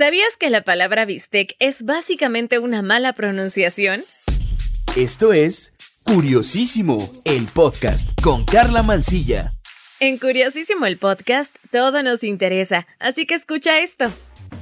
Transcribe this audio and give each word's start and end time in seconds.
¿Sabías 0.00 0.38
que 0.38 0.48
la 0.48 0.62
palabra 0.62 1.04
bistec 1.04 1.56
es 1.58 1.84
básicamente 1.84 2.58
una 2.58 2.80
mala 2.80 3.12
pronunciación? 3.12 4.02
Esto 4.96 5.34
es 5.34 5.74
Curiosísimo, 6.04 7.12
el 7.26 7.44
podcast 7.48 8.18
con 8.22 8.46
Carla 8.46 8.82
Mancilla. 8.82 9.52
En 10.00 10.16
Curiosísimo 10.16 10.86
el 10.86 10.96
podcast, 10.96 11.54
todo 11.70 12.02
nos 12.02 12.24
interesa, 12.24 12.86
así 12.98 13.26
que 13.26 13.34
escucha 13.34 13.80
esto. 13.80 14.06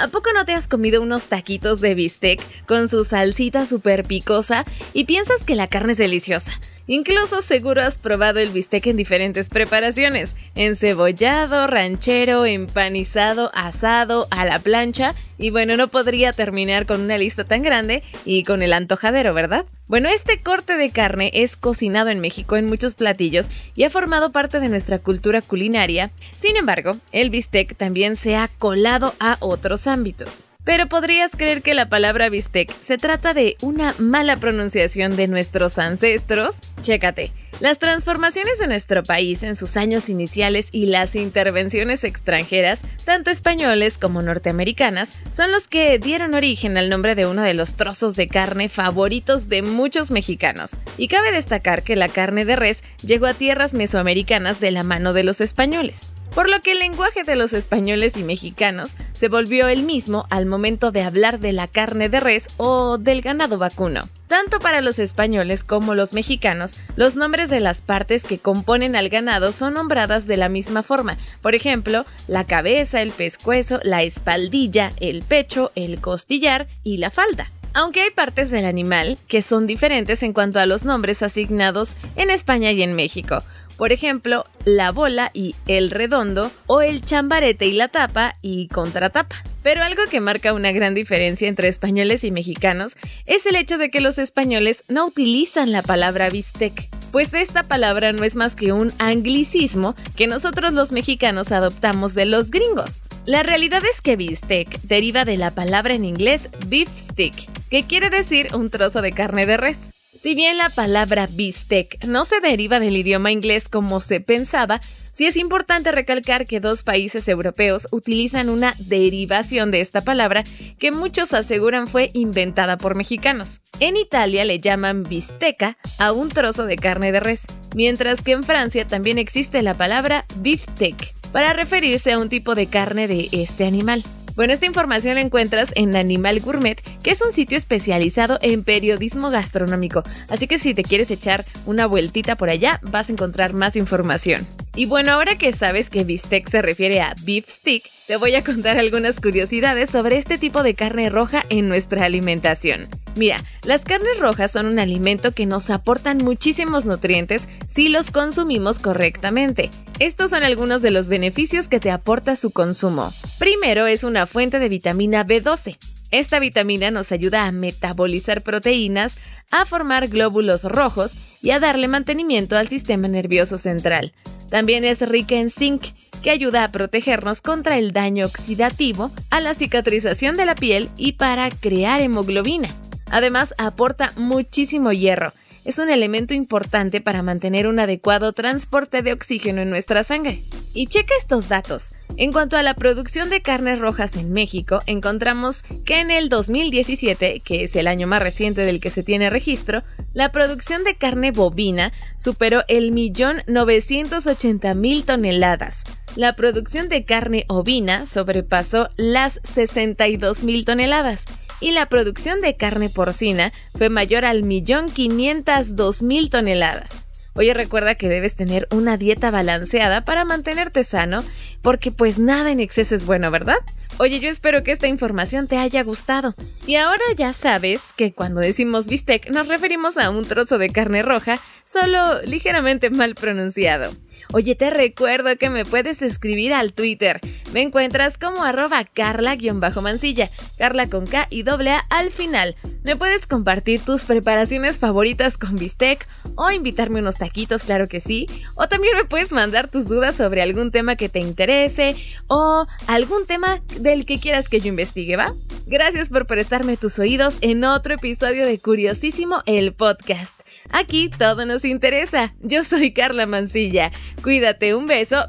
¿A 0.00 0.08
poco 0.08 0.32
no 0.32 0.44
te 0.44 0.52
has 0.52 0.66
comido 0.66 1.00
unos 1.00 1.26
taquitos 1.26 1.80
de 1.80 1.94
bistec 1.94 2.40
con 2.66 2.88
su 2.88 3.04
salsita 3.04 3.66
súper 3.66 4.02
picosa 4.06 4.64
y 4.94 5.04
piensas 5.04 5.44
que 5.44 5.54
la 5.54 5.68
carne 5.68 5.92
es 5.92 5.98
deliciosa? 5.98 6.58
Incluso 6.92 7.40
seguro 7.40 7.82
has 7.82 7.98
probado 7.98 8.40
el 8.40 8.48
bistec 8.48 8.88
en 8.88 8.96
diferentes 8.96 9.48
preparaciones, 9.48 10.34
encebollado, 10.56 11.68
ranchero, 11.68 12.46
empanizado, 12.46 13.52
asado, 13.54 14.26
a 14.32 14.44
la 14.44 14.58
plancha, 14.58 15.14
y 15.38 15.50
bueno, 15.50 15.76
no 15.76 15.86
podría 15.86 16.32
terminar 16.32 16.86
con 16.86 17.00
una 17.00 17.16
lista 17.16 17.44
tan 17.44 17.62
grande 17.62 18.02
y 18.24 18.42
con 18.42 18.60
el 18.60 18.72
antojadero, 18.72 19.32
¿verdad? 19.32 19.66
Bueno, 19.86 20.08
este 20.08 20.40
corte 20.40 20.76
de 20.76 20.90
carne 20.90 21.30
es 21.32 21.54
cocinado 21.54 22.10
en 22.10 22.18
México 22.18 22.56
en 22.56 22.66
muchos 22.66 22.96
platillos 22.96 23.48
y 23.76 23.84
ha 23.84 23.90
formado 23.90 24.32
parte 24.32 24.58
de 24.58 24.68
nuestra 24.68 24.98
cultura 24.98 25.42
culinaria. 25.42 26.10
Sin 26.32 26.56
embargo, 26.56 26.90
el 27.12 27.30
bistec 27.30 27.76
también 27.76 28.16
se 28.16 28.34
ha 28.34 28.48
colado 28.58 29.14
a 29.20 29.36
otros 29.38 29.86
ámbitos. 29.86 30.42
Pero 30.64 30.88
podrías 30.88 31.32
creer 31.32 31.62
que 31.62 31.74
la 31.74 31.88
palabra 31.88 32.28
bistec 32.28 32.70
se 32.80 32.98
trata 32.98 33.34
de 33.34 33.56
una 33.62 33.94
mala 33.98 34.36
pronunciación 34.36 35.16
de 35.16 35.26
nuestros 35.26 35.78
ancestros. 35.78 36.58
Chécate. 36.82 37.32
Las 37.60 37.78
transformaciones 37.78 38.58
de 38.58 38.68
nuestro 38.68 39.02
país 39.02 39.42
en 39.42 39.54
sus 39.54 39.76
años 39.76 40.08
iniciales 40.08 40.68
y 40.72 40.86
las 40.86 41.14
intervenciones 41.14 42.04
extranjeras, 42.04 42.80
tanto 43.04 43.30
españoles 43.30 43.98
como 43.98 44.22
norteamericanas, 44.22 45.18
son 45.30 45.52
los 45.52 45.68
que 45.68 45.98
dieron 45.98 46.32
origen 46.32 46.78
al 46.78 46.88
nombre 46.88 47.14
de 47.14 47.26
uno 47.26 47.42
de 47.42 47.52
los 47.52 47.74
trozos 47.74 48.16
de 48.16 48.28
carne 48.28 48.70
favoritos 48.70 49.48
de 49.48 49.60
muchos 49.60 50.10
mexicanos. 50.10 50.78
Y 50.96 51.08
cabe 51.08 51.32
destacar 51.32 51.82
que 51.82 51.96
la 51.96 52.08
carne 52.08 52.46
de 52.46 52.56
res 52.56 52.82
llegó 53.02 53.26
a 53.26 53.34
tierras 53.34 53.74
mesoamericanas 53.74 54.58
de 54.58 54.70
la 54.70 54.82
mano 54.82 55.12
de 55.12 55.24
los 55.24 55.42
españoles 55.42 56.12
por 56.34 56.48
lo 56.48 56.60
que 56.60 56.72
el 56.72 56.78
lenguaje 56.78 57.22
de 57.22 57.36
los 57.36 57.52
españoles 57.52 58.16
y 58.16 58.22
mexicanos 58.22 58.96
se 59.12 59.28
volvió 59.28 59.68
el 59.68 59.82
mismo 59.82 60.26
al 60.30 60.46
momento 60.46 60.90
de 60.90 61.02
hablar 61.02 61.40
de 61.40 61.52
la 61.52 61.66
carne 61.66 62.08
de 62.08 62.20
res 62.20 62.48
o 62.56 62.98
del 62.98 63.22
ganado 63.22 63.58
vacuno. 63.58 64.00
Tanto 64.28 64.60
para 64.60 64.80
los 64.80 64.98
españoles 64.98 65.64
como 65.64 65.94
los 65.94 66.12
mexicanos, 66.12 66.80
los 66.94 67.16
nombres 67.16 67.50
de 67.50 67.58
las 67.58 67.82
partes 67.82 68.22
que 68.22 68.38
componen 68.38 68.94
al 68.94 69.08
ganado 69.08 69.52
son 69.52 69.74
nombradas 69.74 70.26
de 70.26 70.36
la 70.36 70.48
misma 70.48 70.82
forma. 70.82 71.18
Por 71.42 71.54
ejemplo, 71.54 72.06
la 72.28 72.44
cabeza, 72.44 73.02
el 73.02 73.10
pescuezo, 73.10 73.80
la 73.82 74.02
espaldilla, 74.02 74.92
el 75.00 75.22
pecho, 75.22 75.72
el 75.74 76.00
costillar 76.00 76.68
y 76.84 76.98
la 76.98 77.10
falda. 77.10 77.50
Aunque 77.72 78.02
hay 78.02 78.10
partes 78.10 78.50
del 78.50 78.64
animal 78.64 79.16
que 79.28 79.42
son 79.42 79.66
diferentes 79.66 80.22
en 80.22 80.32
cuanto 80.32 80.58
a 80.58 80.66
los 80.66 80.84
nombres 80.84 81.22
asignados 81.22 81.96
en 82.16 82.30
España 82.30 82.72
y 82.72 82.82
en 82.82 82.94
México. 82.94 83.38
Por 83.80 83.92
ejemplo, 83.92 84.44
la 84.66 84.90
bola 84.90 85.30
y 85.32 85.54
el 85.66 85.90
redondo 85.90 86.50
o 86.66 86.82
el 86.82 87.00
chambarete 87.00 87.66
y 87.66 87.72
la 87.72 87.88
tapa 87.88 88.36
y 88.42 88.68
contratapa. 88.68 89.42
Pero 89.62 89.82
algo 89.82 90.02
que 90.10 90.20
marca 90.20 90.52
una 90.52 90.70
gran 90.70 90.94
diferencia 90.94 91.48
entre 91.48 91.68
españoles 91.68 92.22
y 92.24 92.30
mexicanos 92.30 92.98
es 93.24 93.46
el 93.46 93.56
hecho 93.56 93.78
de 93.78 93.90
que 93.90 94.02
los 94.02 94.18
españoles 94.18 94.84
no 94.88 95.06
utilizan 95.06 95.72
la 95.72 95.80
palabra 95.80 96.28
bistec, 96.28 96.90
pues 97.10 97.32
esta 97.32 97.62
palabra 97.62 98.12
no 98.12 98.22
es 98.22 98.36
más 98.36 98.54
que 98.54 98.74
un 98.74 98.92
anglicismo 98.98 99.96
que 100.14 100.26
nosotros 100.26 100.74
los 100.74 100.92
mexicanos 100.92 101.50
adoptamos 101.50 102.12
de 102.12 102.26
los 102.26 102.50
gringos. 102.50 103.00
La 103.24 103.42
realidad 103.42 103.82
es 103.90 104.02
que 104.02 104.16
bistec 104.16 104.78
deriva 104.82 105.24
de 105.24 105.38
la 105.38 105.52
palabra 105.52 105.94
en 105.94 106.04
inglés 106.04 106.50
beef 106.66 106.90
stick, 106.98 107.48
que 107.70 107.84
quiere 107.84 108.10
decir 108.10 108.54
un 108.54 108.68
trozo 108.68 109.00
de 109.00 109.12
carne 109.12 109.46
de 109.46 109.56
res. 109.56 109.78
Si 110.12 110.34
bien 110.34 110.58
la 110.58 110.70
palabra 110.70 111.28
bistec 111.30 112.04
no 112.04 112.24
se 112.24 112.40
deriva 112.40 112.80
del 112.80 112.96
idioma 112.96 113.30
inglés 113.30 113.68
como 113.68 114.00
se 114.00 114.20
pensaba, 114.20 114.80
sí 115.12 115.26
es 115.26 115.36
importante 115.36 115.92
recalcar 115.92 116.46
que 116.46 116.58
dos 116.58 116.82
países 116.82 117.28
europeos 117.28 117.86
utilizan 117.92 118.48
una 118.48 118.74
derivación 118.80 119.70
de 119.70 119.80
esta 119.80 120.00
palabra 120.00 120.42
que 120.80 120.90
muchos 120.90 121.32
aseguran 121.32 121.86
fue 121.86 122.10
inventada 122.12 122.76
por 122.76 122.96
mexicanos. 122.96 123.60
En 123.78 123.96
Italia 123.96 124.44
le 124.44 124.58
llaman 124.58 125.04
bisteca 125.04 125.78
a 125.98 126.10
un 126.10 126.28
trozo 126.28 126.66
de 126.66 126.76
carne 126.76 127.12
de 127.12 127.20
res, 127.20 127.44
mientras 127.76 128.20
que 128.20 128.32
en 128.32 128.42
Francia 128.42 128.84
también 128.86 129.16
existe 129.16 129.62
la 129.62 129.74
palabra 129.74 130.24
beefsteak 130.36 131.14
para 131.30 131.52
referirse 131.52 132.10
a 132.10 132.18
un 132.18 132.28
tipo 132.28 132.56
de 132.56 132.66
carne 132.66 133.06
de 133.06 133.28
este 133.30 133.64
animal. 133.64 134.02
Bueno, 134.40 134.54
esta 134.54 134.64
información 134.64 135.16
la 135.16 135.20
encuentras 135.20 135.70
en 135.76 135.94
Animal 135.94 136.40
Gourmet, 136.40 136.80
que 137.02 137.10
es 137.10 137.20
un 137.20 137.30
sitio 137.30 137.58
especializado 137.58 138.38
en 138.40 138.64
periodismo 138.64 139.28
gastronómico. 139.28 140.02
Así 140.30 140.48
que 140.48 140.58
si 140.58 140.72
te 140.72 140.82
quieres 140.82 141.10
echar 141.10 141.44
una 141.66 141.84
vueltita 141.84 142.36
por 142.36 142.48
allá, 142.48 142.80
vas 142.80 143.10
a 143.10 143.12
encontrar 143.12 143.52
más 143.52 143.76
información. 143.76 144.46
Y 144.74 144.86
bueno, 144.86 145.12
ahora 145.12 145.36
que 145.36 145.52
sabes 145.52 145.90
que 145.90 146.04
bistec 146.04 146.48
se 146.48 146.62
refiere 146.62 147.02
a 147.02 147.14
beef 147.22 147.50
stick, 147.50 147.84
te 148.06 148.16
voy 148.16 148.34
a 148.34 148.42
contar 148.42 148.78
algunas 148.78 149.20
curiosidades 149.20 149.90
sobre 149.90 150.16
este 150.16 150.38
tipo 150.38 150.62
de 150.62 150.72
carne 150.72 151.10
roja 151.10 151.44
en 151.50 151.68
nuestra 151.68 152.06
alimentación. 152.06 152.88
Mira, 153.16 153.42
las 153.64 153.82
carnes 153.82 154.18
rojas 154.18 154.52
son 154.52 154.66
un 154.66 154.78
alimento 154.78 155.32
que 155.32 155.46
nos 155.46 155.70
aportan 155.70 156.18
muchísimos 156.18 156.86
nutrientes 156.86 157.48
si 157.68 157.88
los 157.88 158.10
consumimos 158.10 158.78
correctamente. 158.78 159.70
Estos 159.98 160.30
son 160.30 160.44
algunos 160.44 160.80
de 160.80 160.90
los 160.90 161.08
beneficios 161.08 161.68
que 161.68 161.80
te 161.80 161.90
aporta 161.90 162.36
su 162.36 162.50
consumo. 162.50 163.12
Primero 163.38 163.86
es 163.86 164.04
una 164.04 164.26
fuente 164.26 164.58
de 164.58 164.68
vitamina 164.68 165.24
B12. 165.24 165.76
Esta 166.10 166.40
vitamina 166.40 166.90
nos 166.90 167.12
ayuda 167.12 167.46
a 167.46 167.52
metabolizar 167.52 168.42
proteínas, 168.42 169.18
a 169.50 169.64
formar 169.64 170.08
glóbulos 170.08 170.64
rojos 170.64 171.14
y 171.40 171.50
a 171.50 171.60
darle 171.60 171.88
mantenimiento 171.88 172.56
al 172.56 172.68
sistema 172.68 173.06
nervioso 173.06 173.58
central. 173.58 174.12
También 174.48 174.84
es 174.84 175.00
rica 175.00 175.36
en 175.36 175.50
zinc, 175.50 175.84
que 176.22 176.30
ayuda 176.30 176.64
a 176.64 176.72
protegernos 176.72 177.40
contra 177.40 177.78
el 177.78 177.92
daño 177.92 178.26
oxidativo, 178.26 179.10
a 179.30 179.40
la 179.40 179.54
cicatrización 179.54 180.36
de 180.36 180.44
la 180.44 180.54
piel 180.54 180.90
y 180.96 181.12
para 181.12 181.50
crear 181.50 182.00
hemoglobina. 182.00 182.68
Además, 183.10 183.54
aporta 183.58 184.12
muchísimo 184.16 184.92
hierro. 184.92 185.32
Es 185.64 185.78
un 185.78 185.90
elemento 185.90 186.32
importante 186.32 187.02
para 187.02 187.22
mantener 187.22 187.66
un 187.66 187.78
adecuado 187.80 188.32
transporte 188.32 189.02
de 189.02 189.12
oxígeno 189.12 189.60
en 189.60 189.68
nuestra 189.68 190.04
sangre. 190.04 190.42
Y 190.72 190.86
checa 190.86 191.12
estos 191.18 191.48
datos. 191.48 191.92
En 192.16 192.32
cuanto 192.32 192.56
a 192.56 192.62
la 192.62 192.74
producción 192.74 193.28
de 193.28 193.42
carnes 193.42 193.78
rojas 193.78 194.16
en 194.16 194.32
México, 194.32 194.80
encontramos 194.86 195.62
que 195.84 196.00
en 196.00 196.10
el 196.10 196.28
2017, 196.28 197.40
que 197.44 197.64
es 197.64 197.76
el 197.76 197.88
año 197.88 198.06
más 198.06 198.22
reciente 198.22 198.62
del 198.62 198.80
que 198.80 198.90
se 198.90 199.02
tiene 199.02 199.28
registro, 199.28 199.82
la 200.14 200.32
producción 200.32 200.82
de 200.82 200.96
carne 200.96 201.30
bovina 201.30 201.92
superó 202.16 202.62
el 202.68 202.92
millón 202.92 203.42
980 203.46 204.74
mil 204.74 205.04
toneladas. 205.04 205.84
La 206.16 206.34
producción 206.34 206.88
de 206.88 207.04
carne 207.04 207.44
ovina 207.48 208.06
sobrepasó 208.06 208.88
las 208.96 209.40
62 209.44 210.42
mil 210.42 210.64
toneladas 210.64 211.26
y 211.60 211.72
la 211.72 211.86
producción 211.86 212.40
de 212.40 212.56
carne 212.56 212.90
porcina 212.90 213.52
fue 213.74 213.88
mayor 213.88 214.24
al 214.24 214.42
millón 214.42 214.90
quinientas 214.90 215.76
dos 215.76 216.02
mil 216.02 216.30
toneladas. 216.30 217.06
Oye, 217.34 217.54
recuerda 217.54 217.94
que 217.94 218.08
debes 218.08 218.34
tener 218.34 218.66
una 218.70 218.96
dieta 218.96 219.30
balanceada 219.30 220.04
para 220.04 220.24
mantenerte 220.24 220.82
sano, 220.84 221.22
porque 221.62 221.92
pues 221.92 222.18
nada 222.18 222.50
en 222.50 222.60
exceso 222.60 222.94
es 222.94 223.06
bueno, 223.06 223.30
¿verdad? 223.30 223.58
Oye, 223.98 224.18
yo 224.18 224.28
espero 224.28 224.64
que 224.64 224.72
esta 224.72 224.88
información 224.88 225.46
te 225.46 225.58
haya 225.58 225.82
gustado. 225.82 226.34
Y 226.66 226.76
ahora 226.76 227.04
ya 227.16 227.32
sabes 227.32 227.80
que 227.96 228.12
cuando 228.12 228.40
decimos 228.40 228.88
bistec 228.88 229.30
nos 229.30 229.46
referimos 229.46 229.96
a 229.96 230.10
un 230.10 230.24
trozo 230.24 230.58
de 230.58 230.70
carne 230.70 231.02
roja, 231.02 231.38
solo 231.64 232.20
ligeramente 232.22 232.90
mal 232.90 233.14
pronunciado. 233.14 233.92
Oye, 234.32 234.54
te 234.54 234.70
recuerdo 234.70 235.36
que 235.36 235.50
me 235.50 235.64
puedes 235.64 236.02
escribir 236.02 236.52
al 236.54 236.72
Twitter. 236.72 237.20
Me 237.52 237.62
encuentras 237.62 238.18
como 238.18 238.44
arroba 238.44 238.84
carla-mancilla, 238.84 240.30
carla 240.58 240.88
con 240.88 241.06
K 241.06 241.26
y 241.30 241.42
doble 241.42 241.70
A 241.70 241.84
al 241.90 242.10
final. 242.10 242.54
Me 242.82 242.96
puedes 242.96 243.26
compartir 243.26 243.80
tus 243.80 244.04
preparaciones 244.04 244.78
favoritas 244.78 245.36
con 245.36 245.56
bistec 245.56 246.06
o 246.36 246.50
invitarme 246.50 247.00
unos 247.00 247.16
taquitos, 247.16 247.62
claro 247.62 247.86
que 247.88 248.00
sí. 248.00 248.26
O 248.56 248.68
también 248.68 248.96
me 248.96 249.04
puedes 249.04 249.32
mandar 249.32 249.68
tus 249.68 249.86
dudas 249.86 250.16
sobre 250.16 250.40
algún 250.40 250.70
tema 250.70 250.96
que 250.96 251.08
te 251.08 251.18
interese 251.18 251.94
o 252.28 252.66
algún 252.86 253.26
tema 253.26 253.60
del 253.80 254.06
que 254.06 254.18
quieras 254.18 254.48
que 254.48 254.60
yo 254.60 254.68
investigue, 254.68 255.16
¿va? 255.16 255.34
Gracias 255.66 256.08
por 256.08 256.26
prestarme 256.26 256.76
tus 256.76 256.98
oídos 256.98 257.36
en 257.42 257.64
otro 257.64 257.94
episodio 257.94 258.46
de 258.46 258.58
Curiosísimo 258.58 259.42
el 259.46 259.74
podcast. 259.74 260.34
Aquí 260.70 261.10
todo 261.10 261.44
nos 261.44 261.64
interesa. 261.64 262.34
Yo 262.40 262.64
soy 262.64 262.92
Carla 262.92 263.26
Mancilla. 263.26 263.92
Cuídate, 264.22 264.74
un 264.74 264.86
beso. 264.86 265.26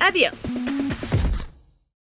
Adiós. 0.00 0.71